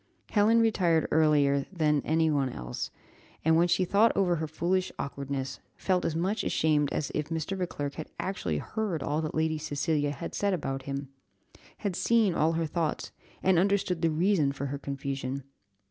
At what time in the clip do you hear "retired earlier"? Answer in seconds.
0.61-1.67